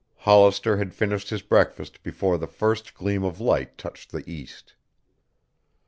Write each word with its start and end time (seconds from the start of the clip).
Hollister 0.17 0.77
had 0.77 0.95
finished 0.95 1.29
his 1.29 1.43
breakfast 1.43 2.01
before 2.01 2.39
the 2.39 2.47
first 2.47 2.95
gleam 2.95 3.23
of 3.23 3.39
light 3.39 3.77
touched 3.77 4.11
the 4.11 4.27
east. 4.27 4.73